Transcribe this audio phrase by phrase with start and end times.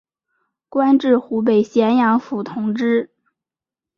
[0.67, 3.11] 官至湖北襄阳府同知。